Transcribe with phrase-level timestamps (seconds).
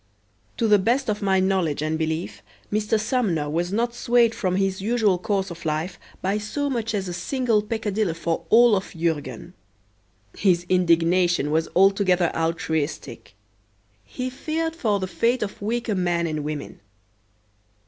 [0.57, 2.41] To the best of my knowledge and belief,
[2.73, 2.99] Mr.
[2.99, 7.13] Sumner was not swayed from his usual course of life by so much as a
[7.13, 9.53] single peccadillo for all of Jurgen.
[10.35, 13.35] His indignation was altogether altruistic.
[14.03, 16.79] He feared for the fate of weaker men and women.